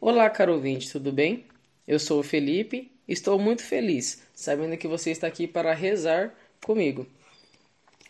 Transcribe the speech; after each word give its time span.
Olá, 0.00 0.28
caro 0.28 0.54
ouvinte, 0.54 0.90
tudo 0.90 1.10
bem? 1.10 1.44
Eu 1.86 1.98
sou 1.98 2.20
o 2.20 2.22
Felipe 2.22 2.90
estou 3.06 3.38
muito 3.38 3.62
feliz 3.62 4.22
sabendo 4.34 4.76
que 4.76 4.88
você 4.88 5.10
está 5.10 5.26
aqui 5.26 5.46
para 5.46 5.72
rezar 5.72 6.34
comigo. 6.64 7.06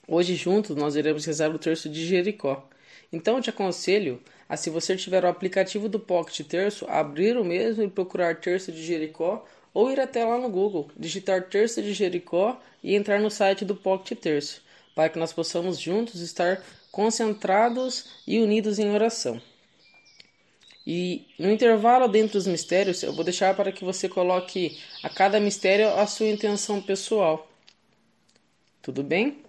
Hoje, 0.08 0.34
juntos, 0.34 0.76
nós 0.76 0.96
iremos 0.96 1.24
rezar 1.24 1.50
o 1.54 1.58
terço 1.58 1.88
de 1.88 2.04
Jericó. 2.04 2.68
Então, 3.12 3.36
eu 3.36 3.42
te 3.42 3.50
aconselho 3.50 4.20
a, 4.48 4.56
se 4.56 4.70
você 4.70 4.96
tiver 4.96 5.24
o 5.24 5.28
aplicativo 5.28 5.88
do 5.88 6.00
Pocket 6.00 6.46
Terço, 6.46 6.86
abrir 6.88 7.36
o 7.36 7.44
mesmo 7.44 7.82
e 7.82 7.88
procurar 7.88 8.40
Terço 8.40 8.72
de 8.72 8.82
Jericó 8.82 9.44
ou 9.72 9.90
ir 9.90 10.00
até 10.00 10.24
lá 10.24 10.38
no 10.38 10.48
Google, 10.48 10.90
digitar 10.96 11.48
Terço 11.48 11.82
de 11.82 11.92
Jericó 11.92 12.60
e 12.82 12.94
entrar 12.94 13.20
no 13.20 13.30
site 13.30 13.64
do 13.64 13.74
Pocket 13.74 14.18
Terço, 14.18 14.62
para 14.94 15.08
que 15.08 15.18
nós 15.18 15.32
possamos 15.32 15.78
juntos 15.78 16.20
estar 16.20 16.62
concentrados 16.90 18.06
e 18.26 18.40
unidos 18.40 18.78
em 18.78 18.90
oração. 18.90 19.40
E 20.86 21.26
no 21.38 21.50
intervalo 21.50 22.08
dentro 22.08 22.34
dos 22.34 22.46
mistérios, 22.46 23.02
eu 23.02 23.12
vou 23.12 23.24
deixar 23.24 23.56
para 23.56 23.72
que 23.72 23.84
você 23.84 24.08
coloque 24.08 24.78
a 25.02 25.08
cada 25.08 25.40
mistério 25.40 25.88
a 25.88 26.06
sua 26.06 26.26
intenção 26.26 26.80
pessoal. 26.80 27.50
Tudo 28.82 29.02
bem? 29.02 29.42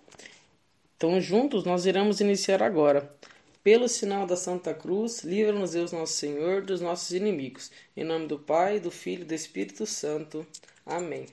Então, 0.96 1.20
juntos 1.20 1.66
nós 1.66 1.86
iremos 1.86 2.22
iniciar 2.22 2.64
agora. 2.64 3.14
Pelo 3.62 3.90
sinal 3.90 4.26
da 4.26 4.38
Santa 4.38 4.74
Cruz, 4.74 5.24
livra-nos 5.24 5.72
Deus 5.72 5.92
Nosso 5.92 6.14
Senhor 6.14 6.62
dos 6.62 6.80
nossos 6.80 7.12
inimigos. 7.12 7.72
Em 7.98 8.04
nome 8.04 8.28
do 8.28 8.40
Pai, 8.40 8.80
do 8.80 8.92
Filho 8.92 9.24
e 9.24 9.26
do 9.26 9.34
Espírito 9.34 9.86
Santo. 9.86 10.48
Amém. 10.86 11.26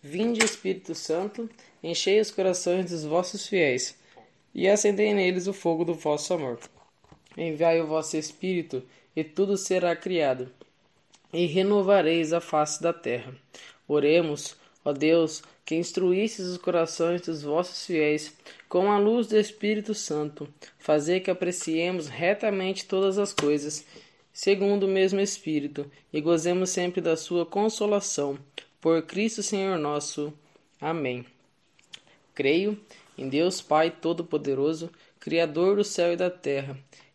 Vinde, 0.00 0.44
Espírito 0.44 0.94
Santo, 0.94 1.50
enchei 1.82 2.20
os 2.20 2.30
corações 2.30 2.90
dos 2.90 3.04
vossos 3.04 3.46
fiéis 3.46 3.96
e 4.54 4.68
acendei 4.68 5.12
neles 5.12 5.48
o 5.48 5.52
fogo 5.52 5.84
do 5.84 5.94
vosso 5.94 6.32
amor. 6.32 6.60
Enviai 7.36 7.80
o 7.80 7.86
vosso 7.86 8.16
Espírito, 8.16 8.82
e 9.14 9.22
tudo 9.22 9.56
será 9.56 9.94
criado, 9.94 10.50
e 11.32 11.44
renovareis 11.44 12.32
a 12.32 12.40
face 12.40 12.82
da 12.82 12.92
terra. 12.92 13.34
Oremos, 13.86 14.56
ó 14.84 14.92
Deus, 14.92 15.42
que 15.64 15.74
instruístes 15.74 16.46
os 16.46 16.56
corações 16.56 17.22
dos 17.22 17.42
vossos 17.42 17.84
fiéis 17.84 18.32
com 18.68 18.90
a 18.90 18.98
luz 18.98 19.26
do 19.26 19.36
Espírito 19.36 19.94
Santo, 19.94 20.48
fazer 20.78 21.20
que 21.20 21.30
apreciemos 21.30 22.08
retamente 22.08 22.86
todas 22.86 23.18
as 23.18 23.32
coisas, 23.32 23.84
segundo 24.32 24.84
o 24.84 24.88
mesmo 24.88 25.20
Espírito, 25.20 25.90
e 26.12 26.20
gozemos 26.20 26.70
sempre 26.70 27.00
da 27.00 27.16
sua 27.16 27.44
consolação. 27.44 28.38
Por 28.80 29.02
Cristo 29.02 29.42
Senhor 29.42 29.78
nosso. 29.78 30.32
Amém. 30.80 31.24
Creio 32.34 32.78
em 33.18 33.28
Deus 33.28 33.60
Pai 33.60 33.90
Todo-Poderoso, 33.90 34.90
Criador 35.18 35.76
do 35.76 35.84
céu 35.84 36.12
e 36.12 36.16
da 36.16 36.30
terra 36.30 36.78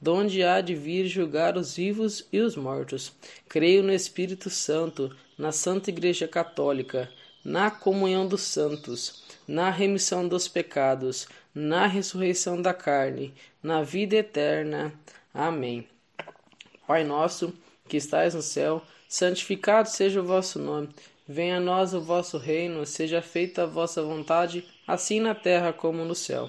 donde 0.00 0.42
há 0.42 0.60
de 0.60 0.74
vir 0.74 1.06
julgar 1.06 1.56
os 1.56 1.76
vivos 1.76 2.26
e 2.32 2.40
os 2.40 2.56
mortos. 2.56 3.12
Creio 3.48 3.82
no 3.82 3.92
Espírito 3.92 4.50
Santo, 4.50 5.14
na 5.38 5.52
Santa 5.52 5.90
Igreja 5.90 6.28
Católica, 6.28 7.10
na 7.44 7.70
comunhão 7.70 8.26
dos 8.26 8.42
santos, 8.42 9.24
na 9.46 9.70
remissão 9.70 10.26
dos 10.26 10.48
pecados, 10.48 11.28
na 11.54 11.86
ressurreição 11.86 12.60
da 12.60 12.74
carne, 12.74 13.32
na 13.62 13.82
vida 13.82 14.16
eterna. 14.16 14.92
Amém. 15.32 15.86
Pai 16.86 17.04
nosso, 17.04 17.52
que 17.88 17.96
estais 17.96 18.34
no 18.34 18.42
céu, 18.42 18.82
santificado 19.08 19.88
seja 19.88 20.20
o 20.20 20.26
vosso 20.26 20.58
nome. 20.58 20.88
Venha 21.28 21.56
a 21.56 21.60
nós 21.60 21.92
o 21.92 22.00
vosso 22.00 22.38
reino, 22.38 22.86
seja 22.86 23.20
feita 23.20 23.62
a 23.62 23.66
vossa 23.66 24.02
vontade, 24.02 24.64
assim 24.86 25.18
na 25.18 25.34
terra 25.34 25.72
como 25.72 26.04
no 26.04 26.14
céu. 26.14 26.48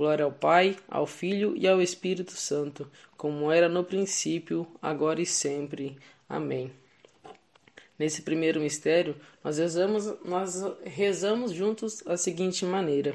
Glória 0.00 0.24
ao 0.24 0.32
Pai, 0.32 0.78
ao 0.88 1.06
Filho 1.06 1.54
e 1.58 1.68
ao 1.68 1.82
Espírito 1.82 2.32
Santo, 2.32 2.90
como 3.18 3.52
era 3.52 3.68
no 3.68 3.84
princípio, 3.84 4.66
agora 4.80 5.20
e 5.20 5.26
sempre. 5.26 5.98
Amém. 6.26 6.72
Nesse 7.98 8.22
primeiro 8.22 8.62
mistério, 8.62 9.14
nós 9.44 9.58
rezamos, 9.58 10.06
nós 10.24 10.64
rezamos 10.84 11.52
juntos 11.52 12.02
a 12.06 12.16
seguinte 12.16 12.64
maneira: 12.64 13.14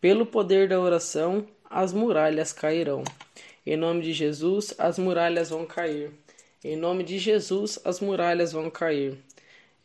Pelo 0.00 0.24
poder 0.24 0.70
da 0.70 0.80
oração, 0.80 1.46
as 1.68 1.92
muralhas 1.92 2.50
cairão. 2.50 3.04
Em 3.66 3.76
nome 3.76 4.00
de 4.00 4.14
Jesus, 4.14 4.72
as 4.78 4.98
muralhas 4.98 5.50
vão 5.50 5.66
cair. 5.66 6.10
Em 6.64 6.76
nome 6.76 7.04
de 7.04 7.18
Jesus, 7.18 7.78
as 7.84 8.00
muralhas 8.00 8.52
vão 8.52 8.70
cair. 8.70 9.18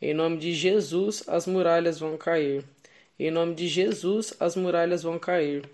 Em 0.00 0.14
nome 0.14 0.38
de 0.38 0.54
Jesus, 0.54 1.24
as 1.28 1.46
muralhas 1.46 1.98
vão 1.98 2.16
cair. 2.16 2.64
Em 3.18 3.30
nome 3.30 3.54
de 3.54 3.68
Jesus, 3.68 4.32
as 4.40 4.56
muralhas 4.56 5.02
vão 5.02 5.18
cair. 5.18 5.68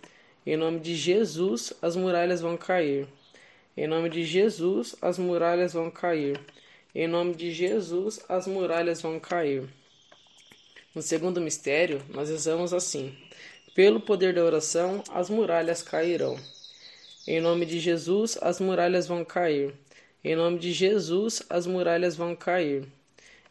Em 0.48 0.56
nome 0.56 0.80
de 0.80 0.96
Jesus, 0.96 1.74
as 1.82 1.94
muralhas 1.94 2.40
vão 2.40 2.56
cair. 2.56 3.06
Em 3.76 3.86
nome 3.86 4.08
de 4.08 4.24
Jesus, 4.24 4.96
as 5.02 5.18
muralhas 5.18 5.74
vão 5.74 5.90
cair. 5.90 6.40
Em 6.94 7.06
nome 7.06 7.34
de 7.34 7.52
Jesus, 7.52 8.18
as 8.30 8.46
muralhas 8.46 9.02
vão 9.02 9.20
cair. 9.20 9.68
No 10.94 11.02
segundo 11.02 11.38
mistério, 11.38 12.00
nós 12.08 12.30
rezamos 12.30 12.72
assim: 12.72 13.14
Pelo 13.74 14.00
poder 14.00 14.32
da 14.32 14.42
oração, 14.42 15.04
as 15.10 15.28
muralhas 15.28 15.82
cairão. 15.82 16.40
Em 17.26 17.42
nome 17.42 17.66
de 17.66 17.78
Jesus, 17.78 18.38
as 18.40 18.58
muralhas 18.58 19.06
vão 19.06 19.26
cair. 19.26 19.74
Em 20.24 20.34
nome 20.34 20.58
de 20.58 20.72
Jesus, 20.72 21.42
as 21.50 21.66
muralhas 21.66 22.16
vão 22.16 22.34
cair. 22.34 22.88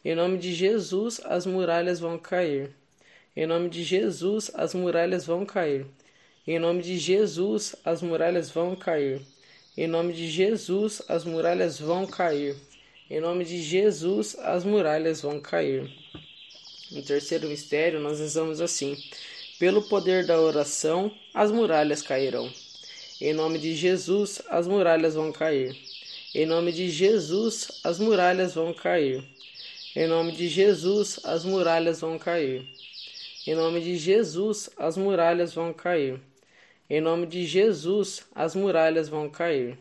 Em 0.04 0.16
nome 0.16 0.36
de 0.36 0.52
Jesus, 0.52 1.20
as 1.24 1.46
muralhas 1.46 2.00
vão 2.00 2.18
cair. 2.18 2.72
Em 3.36 3.46
nome 3.46 3.68
de 3.68 3.84
Jesus, 3.84 4.50
as 4.52 4.74
muralhas 4.74 5.24
vão 5.24 5.46
cair. 5.46 5.86
Em 6.50 6.58
nome 6.58 6.82
de 6.82 6.96
Jesus, 6.96 7.76
as 7.84 8.00
muralhas 8.00 8.48
vão 8.48 8.74
cair. 8.74 9.20
Em 9.76 9.86
nome 9.86 10.14
de 10.14 10.30
Jesus, 10.30 11.02
as 11.06 11.22
muralhas 11.22 11.78
vão 11.78 12.06
cair. 12.06 12.56
Em 13.10 13.20
nome 13.20 13.44
de 13.44 13.60
Jesus, 13.60 14.34
as 14.38 14.64
muralhas 14.64 15.20
vão 15.20 15.38
cair. 15.42 15.92
No 16.90 17.02
terceiro 17.02 17.46
mistério, 17.50 18.00
nós 18.00 18.18
rezamos 18.18 18.62
assim: 18.62 18.96
Pelo 19.58 19.82
poder 19.90 20.24
da 20.24 20.40
oração, 20.40 21.12
as 21.34 21.50
muralhas 21.50 22.00
cairão. 22.00 22.50
Em 23.20 23.34
nome 23.34 23.58
de 23.58 23.76
Jesus, 23.76 24.40
as 24.48 24.66
muralhas 24.66 25.16
vão 25.16 25.30
cair. 25.30 25.76
Em 26.34 26.46
nome 26.46 26.72
de 26.72 26.88
Jesus, 26.88 27.78
as 27.84 27.98
muralhas 27.98 28.54
vão 28.54 28.72
cair. 28.72 29.22
Em 29.94 30.06
nome 30.06 30.32
de 30.32 30.48
Jesus, 30.48 31.20
as 31.24 31.44
muralhas 31.44 32.00
vão 32.00 32.18
cair. 32.18 32.66
Em 33.46 33.54
nome 33.54 33.82
de 33.82 33.98
Jesus, 33.98 34.70
as 34.78 34.96
muralhas 34.96 35.52
vão 35.52 35.74
cair. 35.74 36.18
Em 36.90 37.02
nome 37.02 37.26
de 37.26 37.44
Jesus, 37.44 38.24
as 38.34 38.54
muralhas 38.54 39.10
vão 39.10 39.28
cair. 39.28 39.78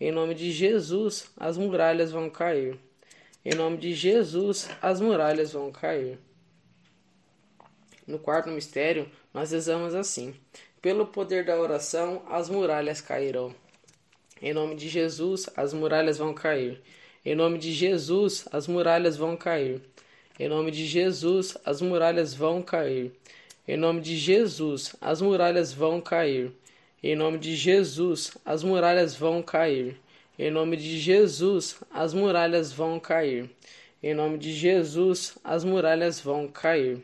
Em 0.00 0.10
nome 0.10 0.34
de 0.34 0.50
Jesus, 0.50 1.30
as 1.36 1.56
muralhas 1.56 2.10
vão 2.10 2.28
cair. 2.28 2.76
Em 3.44 3.54
nome 3.54 3.76
de 3.76 3.94
Jesus, 3.94 4.68
as 4.82 5.00
muralhas 5.00 5.52
vão 5.52 5.70
cair. 5.70 6.18
No 8.04 8.18
quarto 8.18 8.50
mistério, 8.50 9.08
nós 9.32 9.52
rezamos 9.52 9.94
assim: 9.94 10.34
Pelo 10.82 11.06
poder 11.06 11.44
da 11.44 11.56
oração, 11.56 12.22
as 12.28 12.50
muralhas 12.50 13.00
cairão. 13.00 13.54
Em 14.42 14.52
nome 14.52 14.74
de 14.74 14.88
Jesus, 14.88 15.48
as 15.56 15.72
muralhas 15.72 16.18
vão 16.18 16.34
cair. 16.34 16.82
Em 17.24 17.36
nome 17.36 17.58
de 17.58 17.72
Jesus, 17.72 18.48
as 18.50 18.66
muralhas 18.66 19.16
vão 19.16 19.36
cair. 19.36 19.80
Em 20.36 20.48
nome 20.48 20.72
de 20.72 20.84
Jesus, 20.84 21.56
as 21.64 21.80
muralhas 21.80 22.34
vão 22.34 22.60
cair. 22.60 23.12
Em 23.68 23.76
nome 23.76 24.00
de 24.00 24.16
Jesus, 24.16 24.96
as 25.00 25.20
muralhas 25.20 25.72
vão 25.72 26.00
cair. 26.00 26.52
Em 27.02 27.14
nome 27.14 27.38
de 27.38 27.54
Jesus, 27.54 28.36
as 28.44 28.62
muralhas 28.62 29.14
vão 29.14 29.42
cair. 29.42 29.96
Em 30.38 30.50
nome 30.50 30.76
de 30.76 30.98
Jesus, 30.98 31.76
as 31.92 32.14
muralhas 32.14 32.72
vão 32.72 32.98
cair. 32.98 33.50
Em 34.02 34.14
nome 34.14 34.38
de 34.38 34.52
Jesus, 34.52 35.36
as 35.44 35.62
muralhas 35.64 36.20
vão 36.20 36.48
cair. 36.48 37.02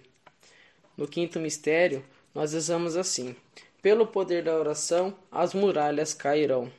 No 0.97 1.07
quinto 1.07 1.39
mistério, 1.39 2.03
nós 2.35 2.53
rezamos 2.53 2.97
assim: 2.97 3.37
pelo 3.83 4.07
poder 4.07 4.43
da 4.43 4.57
oração, 4.59 5.15
as 5.31 5.55
muralhas 5.55 6.15
cairão. 6.15 6.73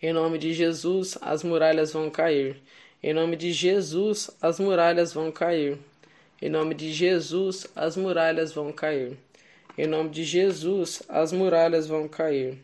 Em 0.00 0.12
nome 0.12 0.38
de 0.38 0.54
Jesus, 0.54 1.18
as 1.20 1.42
muralhas 1.42 1.92
vão 1.92 2.08
cair. 2.08 2.62
Em 3.02 3.12
nome 3.12 3.36
de 3.36 3.52
Jesus, 3.52 4.30
as 4.40 4.60
muralhas 4.60 5.12
vão 5.12 5.30
cair. 5.32 5.78
Em 6.40 6.48
nome 6.48 6.72
de 6.74 6.92
Jesus, 6.92 7.66
as 7.74 7.96
muralhas 7.96 8.52
vão 8.52 8.72
cair. 8.72 9.18
Em 9.76 9.86
nome 9.86 10.10
de 10.10 10.22
Jesus, 10.22 11.02
as 11.08 11.32
muralhas 11.32 11.88
vão 11.88 12.06
cair. 12.06 12.56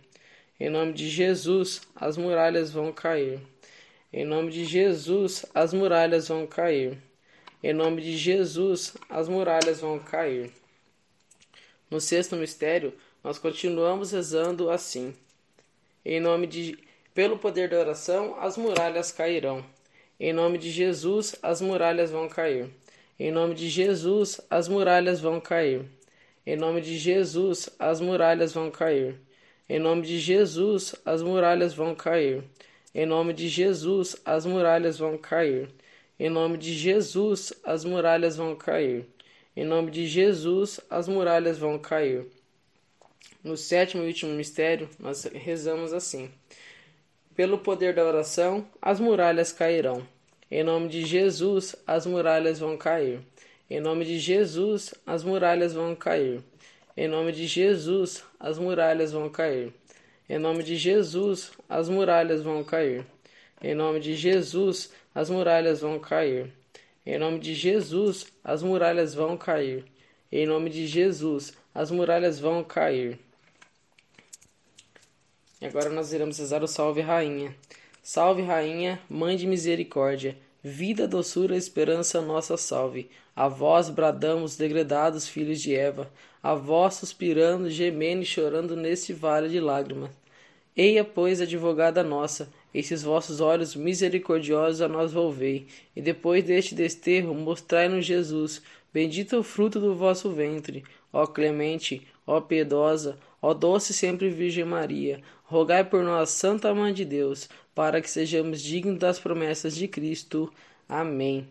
Em 0.61 0.71
nome 0.71 0.93
de 0.93 1.11
Jesus, 1.11 1.82
as 1.97 2.17
muralhas 2.17 2.71
vão 2.71 2.93
cair. 2.93 3.41
Em 4.12 4.25
nome 4.25 4.53
de 4.53 4.65
Jesus, 4.65 5.44
as 5.53 5.73
muralhas 5.73 6.29
vão 6.29 6.47
cair. 6.47 6.97
Em 7.61 7.73
nome 7.73 8.00
de 8.00 8.17
Jesus, 8.17 8.94
as 9.09 9.29
muralhas 9.29 9.81
vão 9.81 9.99
cair. 9.99 10.53
No 11.91 12.00
sexto 12.00 12.37
mistério, 12.37 12.94
nós 13.25 13.38
continuamos 13.38 14.12
rezando 14.12 14.71
assim. 14.71 15.17
Em 16.05 16.21
nome 16.21 16.47
de 16.47 16.79
pelo 17.12 17.38
poder 17.38 17.69
da 17.69 17.79
oração, 17.79 18.37
as 18.41 18.56
muralhas 18.56 19.11
cairão. 19.11 19.65
Em 20.21 20.32
nome 20.32 20.59
de 20.59 20.71
Jesus, 20.71 21.35
as 21.43 21.61
muralhas 21.61 22.12
vão 22.12 22.29
cair. 22.29 22.71
Em 23.19 23.31
nome 23.31 23.55
de 23.55 23.69
Jesus, 23.69 24.40
as 24.50 24.66
muralhas 24.66 25.20
vão 25.20 25.40
cair. 25.40 25.87
Em 26.44 26.56
nome 26.56 26.81
de 26.81 26.99
Jesus, 26.99 27.70
as 27.78 28.00
muralhas 28.00 28.52
vão 28.52 28.72
cair. 28.72 29.20
Em 29.69 29.78
nome 29.78 30.02
de 30.02 30.19
Jesus, 30.19 30.96
as 31.05 31.22
muralhas 31.22 31.72
vão 31.72 31.94
cair. 31.94 32.43
Em 32.93 33.06
nome 33.06 33.32
de 33.32 33.49
Jesus, 33.49 34.16
as 34.25 34.44
muralhas 34.44 34.99
vão 34.99 35.16
cair. 35.16 35.69
Em 36.19 36.28
nome 36.28 36.58
de 36.58 36.75
Jesus, 36.75 37.52
as 37.62 37.84
muralhas 37.84 38.37
vão 38.37 38.56
cair. 38.56 39.06
Em 39.56 39.64
nome 39.64 39.93
de 39.93 40.08
Jesus, 40.08 40.81
as 40.90 41.06
muralhas 41.06 41.56
vão 41.56 41.78
cair. 41.78 42.26
No 43.44 43.56
sétimo 43.56 44.02
e 44.02 44.08
último 44.08 44.32
mistério, 44.32 44.88
nós 44.99 45.22
rezamos 45.25 45.93
assim: 45.93 46.31
Pelo 47.37 47.58
poder 47.58 47.94
da 47.94 48.05
oração, 48.05 48.66
as 48.82 48.99
muralhas 48.99 49.52
cairão. 49.52 50.05
Em 50.54 50.62
nome 50.62 50.86
de 50.88 51.04
Jesus, 51.04 51.74
as 51.84 52.06
muralhas 52.06 52.60
vão 52.60 52.76
cair. 52.76 53.18
Em 53.68 53.80
nome 53.80 54.04
de 54.04 54.20
Jesus, 54.20 54.94
as 55.04 55.24
muralhas 55.24 55.74
vão 55.74 55.96
cair. 55.96 56.44
Em 56.96 57.08
nome 57.08 57.32
de 57.32 57.44
Jesus, 57.44 58.22
as 58.38 58.56
muralhas 58.56 59.10
vão 59.10 59.28
cair. 59.28 59.74
Em 60.28 60.38
nome 60.38 60.62
de 60.62 60.76
Jesus, 60.76 61.50
as 61.68 61.88
muralhas 61.88 62.40
vão 62.40 62.62
cair. 62.62 63.04
Em 63.60 63.74
nome 63.74 63.98
de 63.98 64.14
Jesus, 64.14 64.92
as 65.12 65.28
muralhas 65.28 65.80
vão 65.80 65.98
cair. 65.98 66.52
Em 67.04 67.18
nome 67.18 67.40
de 67.40 67.52
Jesus, 67.52 68.32
as 68.44 68.62
muralhas 68.62 69.12
vão 69.12 69.36
cair. 69.36 69.84
Em 70.30 70.46
nome 70.46 70.70
de 70.70 70.86
Jesus, 70.86 71.52
as 71.74 71.90
muralhas 71.90 72.38
vão 72.38 72.62
cair. 72.62 73.18
E 75.60 75.66
agora 75.66 75.90
nós 75.90 76.12
iremos 76.12 76.38
rezar 76.38 76.62
o 76.62 76.68
Salve 76.68 77.00
Rainha. 77.00 77.52
Salve 78.00 78.42
Rainha, 78.42 79.00
Mãe 79.10 79.36
de 79.36 79.48
Misericórdia 79.48 80.44
Vida, 80.66 81.06
doçura, 81.06 81.58
esperança, 81.58 82.22
nossa 82.22 82.56
salve. 82.56 83.11
A 83.37 83.49
vós 83.49 83.90
bradamos, 83.90 84.56
degredados 84.56 85.28
filhos 85.28 85.61
de 85.61 85.75
Eva, 85.75 86.11
a 86.43 86.55
vós 86.55 86.94
suspirando, 86.94 87.69
gemendo 87.69 88.22
e 88.22 88.25
chorando 88.25 88.75
neste 88.75 89.12
vale 89.12 89.50
de 89.50 89.61
lágrimas. 89.61 90.08
Eia, 90.75 91.05
pois, 91.05 91.43
advogada 91.43 92.02
nossa, 92.02 92.49
esses 92.72 93.02
vossos 93.02 93.43
olhos 93.43 93.76
misericordiosos 93.76 94.81
a 94.81 94.88
nós 94.88 95.12
volvei, 95.12 95.66
e 95.94 96.00
depois 96.00 96.43
deste 96.43 96.75
desterro 96.75 97.34
mostrai-nos 97.34 98.06
Jesus, 98.06 98.62
bendito 98.94 99.37
o 99.37 99.43
fruto 99.43 99.81
do 99.81 99.96
vosso 99.96 100.31
ventre. 100.31 100.85
Ó 101.12 101.26
clemente, 101.26 102.06
ó 102.25 102.41
piedosa, 102.41 103.19
ó 103.43 103.52
doce 103.52 103.93
sempre 103.93 104.31
Virgem 104.31 104.64
Maria, 104.64 105.20
rogai 105.43 105.85
por 105.85 106.05
nós, 106.05 106.31
Santa 106.31 106.73
Mãe 106.73 106.94
de 106.94 107.05
Deus, 107.05 107.49
para 107.75 108.00
que 108.00 108.08
sejamos 108.08 108.62
dignos 108.62 109.00
das 109.00 109.19
promessas 109.19 109.75
de 109.75 109.88
Cristo. 109.88 110.52
Amém. 110.88 111.49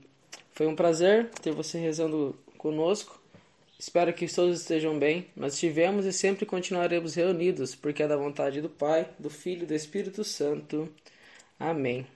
Foi 0.54 0.68
um 0.68 0.76
prazer 0.76 1.30
ter 1.42 1.52
você 1.52 1.78
rezando 1.78 2.36
conosco. 2.58 3.22
Espero 3.78 4.14
que 4.14 4.34
todos 4.34 4.62
estejam 4.62 4.98
bem. 4.98 5.28
Nós 5.36 5.56
estivemos 5.56 6.06
e 6.06 6.14
sempre 6.14 6.46
continuaremos 6.46 7.16
reunidos, 7.16 7.76
porque 7.76 8.04
é 8.04 8.08
da 8.08 8.16
vontade 8.16 8.62
do 8.62 8.70
Pai, 8.70 9.10
do 9.20 9.30
Filho 9.30 9.64
e 9.64 9.66
do 9.66 9.74
Espírito 9.74 10.24
Santo. 10.24 10.88
Amém. 11.60 12.08